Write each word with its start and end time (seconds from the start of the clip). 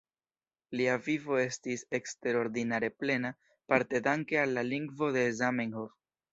Lia 0.79 0.95
vivo 1.07 1.37
estis 1.41 1.83
eksterordinare 1.99 2.91
plena, 3.03 3.33
parte 3.75 4.05
danke 4.11 4.43
al 4.47 4.59
la 4.59 4.67
lingvo 4.75 5.15
de 5.21 5.31
Zamenhof. 5.45 5.97